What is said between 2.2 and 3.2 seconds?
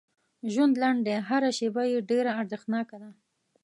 ارزښتناکه ده